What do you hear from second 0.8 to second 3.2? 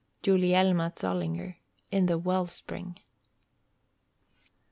Zollinger, in the Wellspring.